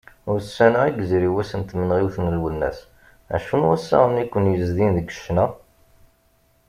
Ussan-a, 0.33 0.83
i 0.87 0.91
yezri 0.97 1.29
wass 1.35 1.51
n 1.59 1.61
tmenɣiwt 1.63 2.15
n 2.19 2.33
Lwennas, 2.37 2.79
acu 3.35 3.55
n 3.57 3.67
wassaɣen 3.67 4.21
i 4.21 4.23
aken-yezdin 4.23 4.91
deg 4.97 5.11
ccna? 5.15 5.45